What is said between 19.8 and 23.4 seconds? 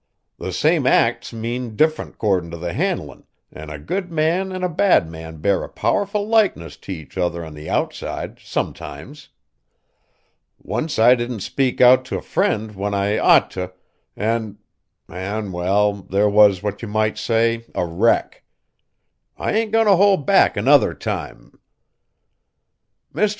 t' hold back another time. Mr.